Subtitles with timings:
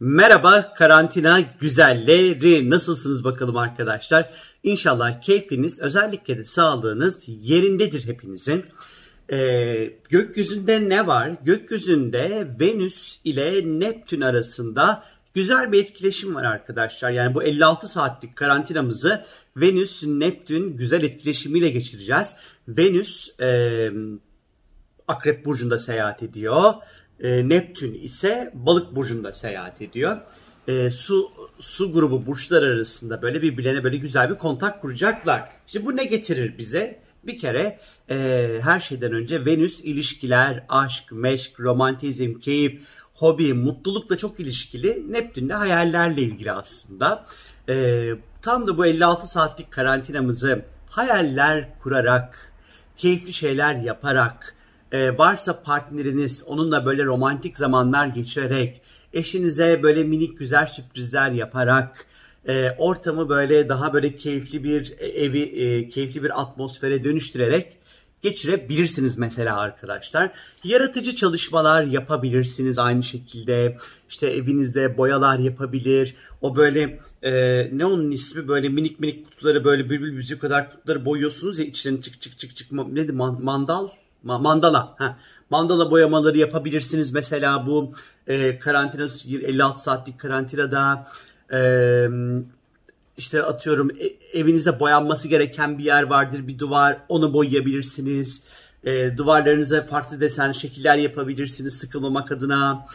[0.00, 4.30] Merhaba karantina güzelleri nasılsınız bakalım arkadaşlar.
[4.62, 8.64] İnşallah keyfiniz özellikle de sağlığınız yerindedir hepinizin.
[9.32, 11.32] Ee, gökyüzünde ne var?
[11.42, 15.04] Gökyüzünde Venüs ile Neptün arasında
[15.34, 17.10] güzel bir etkileşim var arkadaşlar.
[17.10, 19.24] Yani bu 56 saatlik karantinamızı
[19.56, 22.34] Venüs Neptün güzel etkileşimiyle geçireceğiz.
[22.68, 23.90] Venüs e,
[25.08, 26.74] Akrep Burcu'nda seyahat ediyor.
[27.20, 30.16] E, Neptün ise Balık burcunda seyahat ediyor.
[30.68, 35.48] E, su su grubu burçlar arasında böyle birbirlerine böyle güzel bir kontak kuracaklar.
[35.66, 37.00] İşte bu ne getirir bize?
[37.24, 37.78] Bir kere
[38.10, 42.82] e, her şeyden önce Venüs ilişkiler, aşk, meşk, romantizm, keyif,
[43.14, 45.12] hobi, mutlulukla çok ilişkili.
[45.12, 47.26] Neptün de hayallerle ilgili aslında.
[47.68, 48.08] E,
[48.42, 52.52] tam da bu 56 saatlik karantinamızı hayaller kurarak,
[52.96, 54.55] keyifli şeyler yaparak,
[54.92, 58.80] e, varsa partneriniz onunla böyle romantik zamanlar geçirerek,
[59.12, 62.06] eşinize böyle minik güzel sürprizler yaparak,
[62.48, 67.76] e, ortamı böyle daha böyle keyifli bir e, evi, e, keyifli bir atmosfere dönüştürerek
[68.22, 70.32] geçirebilirsiniz mesela arkadaşlar.
[70.64, 73.76] Yaratıcı çalışmalar yapabilirsiniz aynı şekilde.
[74.08, 76.14] İşte evinizde boyalar yapabilir.
[76.40, 77.32] O böyle e,
[77.72, 82.00] ne onun ismi böyle minik minik kutuları böyle bülbül müziği kadar kutuları boyuyorsunuz ya içlerini
[82.00, 83.88] çık çık çık çık neydi mandal
[84.26, 84.94] mandala.
[84.98, 85.16] Ha.
[85.50, 87.92] Mandala boyamaları yapabilirsiniz mesela bu
[88.26, 91.08] e, karantina 56 saatlik karantinada
[91.52, 92.08] e,
[93.16, 98.42] işte atıyorum e, evinizde boyanması gereken bir yer vardır bir duvar onu boyayabilirsiniz.
[98.84, 102.86] E, duvarlarınıza farklı desen şekiller yapabilirsiniz sıkılmamak adına.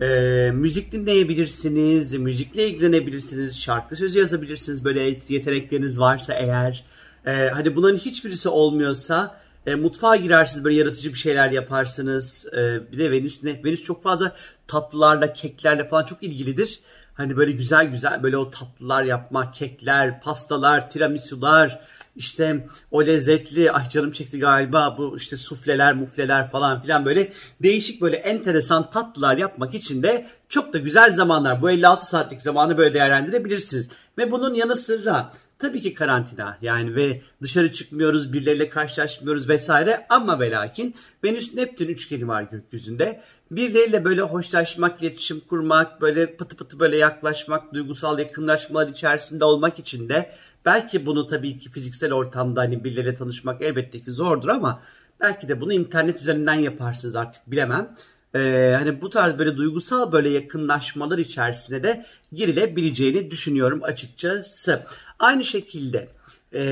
[0.00, 6.84] E, müzik dinleyebilirsiniz, müzikle ilgilenebilirsiniz, şarkı sözü yazabilirsiniz böyle yetenekleriniz varsa eğer.
[7.26, 12.46] E, hani bunların hiçbirisi olmuyorsa e, mutfağa girersiniz böyle yaratıcı bir şeyler yaparsınız.
[12.56, 13.64] E, bir de Venüs ne?
[13.64, 16.80] Venüs çok fazla tatlılarla, keklerle falan çok ilgilidir.
[17.14, 21.80] Hani böyle güzel güzel böyle o tatlılar yapmak, kekler, pastalar, tiramisular,
[22.16, 27.32] işte o lezzetli, ay canım çekti galiba bu işte sufleler, mufleler falan filan böyle
[27.62, 31.62] değişik böyle enteresan tatlılar yapmak için de çok da güzel zamanlar.
[31.62, 33.90] Bu 56 saatlik zamanı böyle değerlendirebilirsiniz.
[34.18, 36.58] Ve bunun yanı sıra Tabii ki karantina.
[36.62, 40.06] Yani ve dışarı çıkmıyoruz, birileriyle karşılaşmıyoruz vesaire.
[40.08, 40.94] Ama ve lakin
[41.24, 43.20] Venüs Neptün üçgeni var gökyüzünde.
[43.50, 50.08] Birileriyle böyle hoşlaşmak, iletişim kurmak, böyle pıtı pıtı böyle yaklaşmak, duygusal yakınlaşmalar içerisinde olmak için
[50.08, 50.32] de
[50.64, 54.82] belki bunu tabii ki fiziksel ortamda hani birileriyle tanışmak elbette ki zordur ama
[55.20, 57.96] belki de bunu internet üzerinden yaparsınız artık bilemem
[58.34, 64.86] e, hani bu tarz böyle duygusal böyle yakınlaşmalar içerisine de girilebileceğini düşünüyorum açıkçası.
[65.18, 66.08] Aynı şekilde
[66.54, 66.62] e,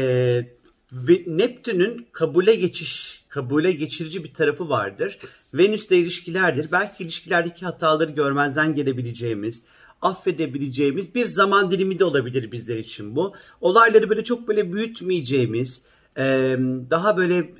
[1.27, 5.19] Neptün'ün kabule geçiş, kabule geçirici bir tarafı vardır.
[5.55, 6.73] Venüs'te ilişkilerdir.
[6.73, 9.63] Belki ilişkilerdeki hataları görmezden gelebileceğimiz,
[10.03, 13.35] affedebileceğimiz bir zaman dilimi de olabilir bizler için bu.
[13.61, 15.83] Olayları böyle çok böyle büyütmeyeceğimiz,
[16.91, 17.51] daha böyle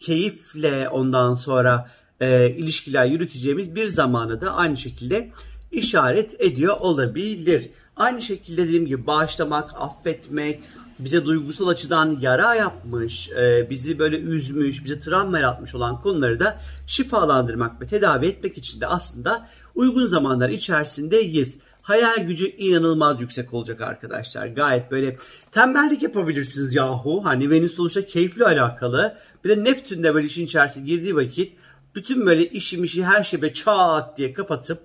[0.00, 1.90] keyifle ondan sonra
[2.20, 5.30] e, ilişkiler yürüteceğimiz bir zamanı da aynı şekilde
[5.72, 7.70] işaret ediyor olabilir.
[7.96, 10.60] Aynı şekilde dediğim gibi bağışlamak, affetmek,
[10.98, 16.60] bize duygusal açıdan yara yapmış, e, bizi böyle üzmüş, bize travma yaratmış olan konuları da
[16.86, 21.58] şifalandırmak ve tedavi etmek için de aslında uygun zamanlar içerisindeyiz.
[21.82, 24.46] Hayal gücü inanılmaz yüksek olacak arkadaşlar.
[24.46, 25.16] Gayet böyle
[25.52, 27.24] tembellik yapabilirsiniz yahu.
[27.24, 29.16] Hani Venüs sonuçta keyifli alakalı.
[29.44, 31.52] Bir de Neptün de böyle işin içerisine girdiği vakit
[31.94, 34.82] bütün böyle işim işi her şeyi böyle çat diye kapatıp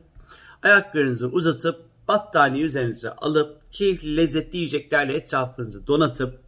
[0.64, 6.40] ayaklarınızı uzatıp battaniye üzerinize alıp keyifli lezzetli yiyeceklerle etrafınızı donatıp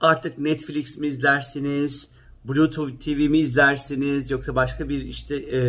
[0.00, 2.08] artık Netflix mi izlersiniz,
[2.44, 5.60] Bluetooth TV mi izlersiniz yoksa başka bir işte e,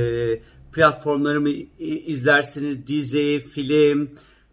[0.71, 1.49] platformları mı
[1.79, 4.09] izlersiniz, dizi, film,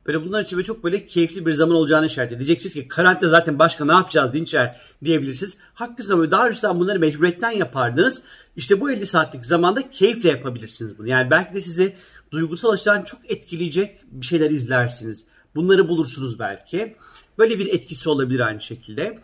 [0.06, 2.40] Böyle bunlar için böyle çok böyle keyifli bir zaman olacağını işaret ediyor.
[2.40, 5.56] Diyeceksiniz ki karantina zaten başka ne yapacağız Dinçer diyebilirsiniz.
[5.74, 8.22] Haklısınız ama daha önceden bunları mecburiyetten yapardınız.
[8.56, 11.08] İşte bu 50 saatlik zamanda keyifle yapabilirsiniz bunu.
[11.08, 11.94] Yani belki de sizi
[12.30, 15.24] duygusal açıdan çok etkileyecek bir şeyler izlersiniz.
[15.54, 16.96] Bunları bulursunuz belki.
[17.38, 19.18] Böyle bir etkisi olabilir aynı şekilde.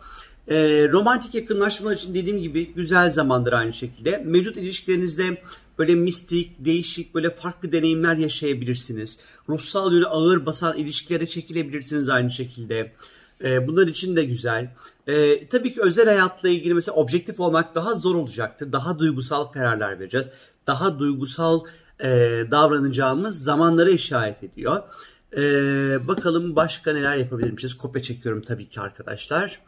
[0.47, 4.17] E, romantik yakınlaşmalar için dediğim gibi güzel zamandır aynı şekilde.
[4.25, 5.41] Mevcut ilişkilerinizde
[5.79, 9.19] böyle mistik, değişik, böyle farklı deneyimler yaşayabilirsiniz.
[9.49, 12.93] Ruhsal yönü ağır basan ilişkilere çekilebilirsiniz aynı şekilde.
[13.43, 14.71] E, bunlar için de güzel.
[15.07, 18.71] E, tabii ki özel hayatla ilgili mesela objektif olmak daha zor olacaktır.
[18.71, 20.27] Daha duygusal kararlar vereceğiz.
[20.67, 21.59] Daha duygusal
[22.03, 22.09] e,
[22.51, 24.83] davranacağımız zamanlara işaret ediyor.
[25.37, 25.41] E,
[26.07, 27.77] bakalım başka neler yapabilirmişiz.
[27.77, 29.59] Kopya çekiyorum tabii ki arkadaşlar.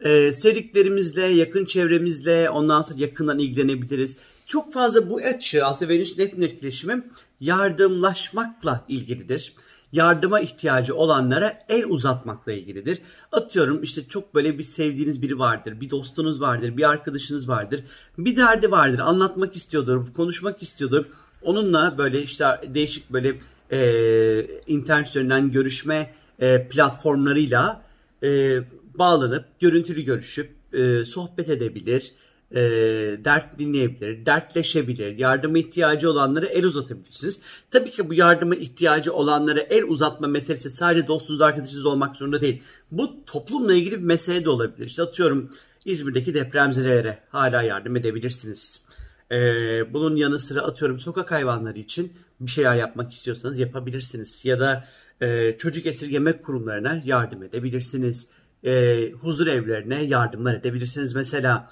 [0.00, 4.18] E, sevdiklerimizle, yakın çevremizle ondan sonra yakından ilgilenebiliriz.
[4.46, 7.02] Çok fazla bu açı aslında Venüs Neptün etkileşimi
[7.40, 9.52] yardımlaşmakla ilgilidir.
[9.92, 12.98] yardıma ihtiyacı olanlara el uzatmakla ilgilidir.
[13.32, 17.84] Atıyorum işte çok böyle bir sevdiğiniz biri vardır, bir dostunuz vardır, bir arkadaşınız vardır,
[18.18, 21.04] bir derdi vardır, anlatmak istiyordur, konuşmak istiyordur.
[21.42, 22.44] Onunla böyle işte
[22.74, 23.38] değişik böyle
[23.72, 27.82] e, internet üzerinden görüşme e, platformlarıyla
[28.22, 28.58] e,
[28.94, 32.12] bağlanıp görüntülü görüşüp e, sohbet edebilir,
[32.50, 32.60] e,
[33.24, 37.40] dert dinleyebilir, dertleşebilir, yardıma ihtiyacı olanlara el uzatabilirsiniz.
[37.70, 42.62] Tabii ki bu yardıma ihtiyacı olanlara el uzatma meselesi sadece dostunuz, arkadaşınız olmak zorunda değil.
[42.90, 44.86] Bu toplumla ilgili bir mesele de olabilir.
[44.86, 45.50] İşte atıyorum
[45.84, 48.86] İzmir'deki depremzedelere hala yardım edebilirsiniz.
[49.32, 54.44] Ee, bunun yanı sıra atıyorum sokak hayvanları için bir şeyler yapmak istiyorsanız yapabilirsiniz.
[54.44, 54.84] Ya da
[55.22, 58.28] e, çocuk esirgeme kurumlarına yardım edebilirsiniz.
[58.64, 61.70] E, huzur evlerine yardımlar edebilirsiniz mesela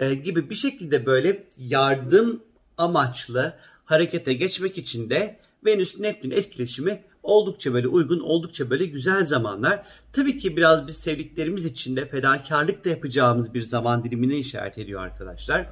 [0.00, 2.42] e, gibi bir şekilde böyle yardım
[2.78, 3.54] amaçlı
[3.84, 9.82] harekete geçmek için de Venüs Neptün etkileşimi oldukça böyle uygun, oldukça böyle güzel zamanlar.
[10.12, 15.00] Tabii ki biraz biz sevdiklerimiz için de fedakarlık da yapacağımız bir zaman dilimine işaret ediyor
[15.02, 15.66] arkadaşlar.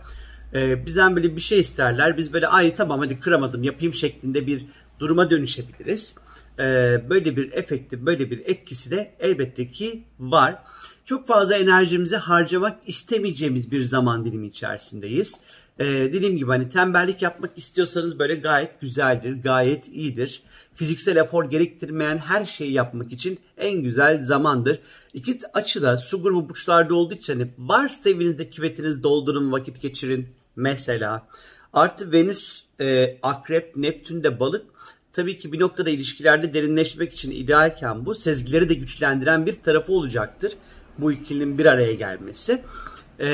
[0.55, 2.19] Ee, bizden böyle bir şey isterler.
[2.19, 4.67] Biz böyle ay tamam hadi kıramadım yapayım şeklinde bir
[4.99, 6.15] duruma dönüşebiliriz.
[6.59, 6.63] Ee,
[7.11, 10.59] böyle bir efekti, böyle bir etkisi de elbette ki var.
[11.07, 15.41] Çok fazla enerjimizi harcamak istemeyeceğimiz bir zaman dilimi içerisindeyiz.
[15.79, 20.43] Ee, dediğim gibi hani tembellik yapmak istiyorsanız böyle gayet güzeldir, gayet iyidir.
[20.75, 24.79] Fiziksel efor gerektirmeyen her şeyi yapmak için en güzel zamandır.
[25.15, 31.27] İki açıda su grubu burçlarda olduğu için hani varsa evinizde küvetiniz doldurun vakit geçirin mesela.
[31.73, 34.67] Artı Venüs, e, Akrep, Neptün de balık
[35.13, 40.53] tabii ki bir noktada ilişkilerde derinleşmek için idealken bu sezgileri de güçlendiren bir tarafı olacaktır.
[40.99, 42.63] Bu ikilinin bir araya gelmesi.
[43.19, 43.29] Ee,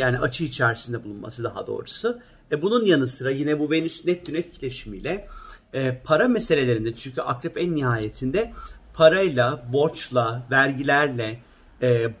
[0.00, 2.18] yani açı içerisinde bulunması daha doğrusu.
[2.52, 5.28] E, bunun yanı sıra yine bu Venüs Neptün etkileşimiyle
[5.74, 8.52] e, para meselelerinde çünkü akrep en nihayetinde
[8.94, 11.38] parayla, borçla, vergilerle,
[11.82, 12.12] e, e,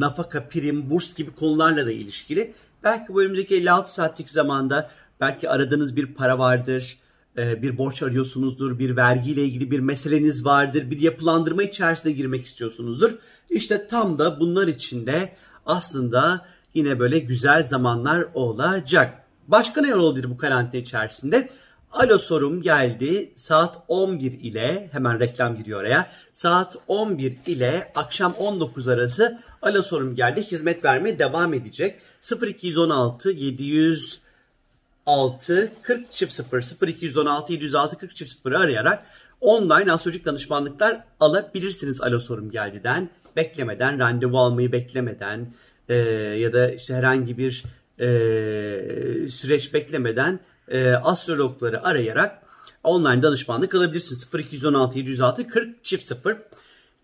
[0.00, 2.54] nafaka, prim, burs gibi konularla da ilişkili.
[2.84, 4.90] Belki bu önümüzdeki 56 saatlik zamanda
[5.20, 7.05] belki aradığınız bir para vardır e,
[7.36, 13.14] bir borç arıyorsunuzdur, bir vergiyle ilgili bir meseleniz vardır, bir yapılandırma içerisine girmek istiyorsunuzdur.
[13.50, 15.32] İşte tam da bunlar içinde
[15.66, 19.22] aslında yine böyle güzel zamanlar olacak.
[19.48, 21.48] Başka ne olabilir bu karantina içerisinde?
[21.92, 26.10] Alo sorum geldi saat 11 ile hemen reklam giriyor oraya.
[26.32, 30.42] Saat 11 ile akşam 19 arası alo sorum geldi.
[30.42, 32.00] Hizmet vermeye devam edecek.
[32.42, 34.20] 0216 700
[35.06, 39.06] 6 40 çift 0 0216 706 40 çift 0'ı arayarak
[39.40, 43.10] online astrolojik danışmanlıklar alabilirsiniz Alo Sorum Geldi'den.
[43.36, 45.52] Beklemeden, randevu almayı beklemeden
[45.88, 45.94] e,
[46.38, 47.64] ya da işte herhangi bir
[48.00, 48.08] e,
[49.28, 52.42] süreç beklemeden e, astrologları arayarak
[52.84, 54.28] online danışmanlık alabilirsiniz.
[54.34, 56.36] 0216 706 40 çift 0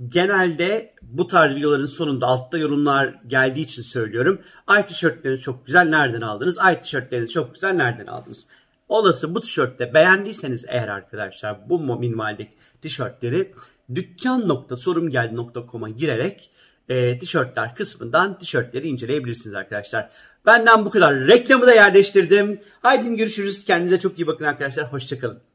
[0.08, 4.40] genelde bu tarz videoların sonunda altta yorumlar geldiği için söylüyorum.
[4.66, 6.58] Ay tişörtleriniz çok güzel nereden aldınız?
[6.58, 8.46] Ay tişörtleriniz çok güzel nereden aldınız?
[8.88, 12.52] Olası bu tişörtte beğendiyseniz eğer arkadaşlar bu minimaldeki
[12.82, 13.54] tişörtleri
[13.94, 16.50] dükkan.sorumgeldi.com'a girerek
[16.88, 20.10] e, tişörtler kısmından tişörtleri inceleyebilirsiniz arkadaşlar.
[20.46, 21.26] Benden bu kadar.
[21.26, 22.60] Reklamı da yerleştirdim.
[22.80, 23.64] Haydi görüşürüz.
[23.64, 24.92] Kendinize çok iyi bakın arkadaşlar.
[24.92, 25.51] Hoşçakalın.